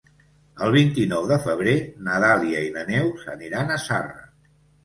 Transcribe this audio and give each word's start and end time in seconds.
El 0.67 0.71
vint-i-nou 0.75 1.27
de 1.33 1.37
febrer 1.43 1.75
na 2.09 2.17
Dàlia 2.25 2.65
i 2.71 2.75
na 2.79 2.87
Neus 2.89 3.29
aniran 3.37 3.75
a 3.77 3.81
Zarra. 3.89 4.27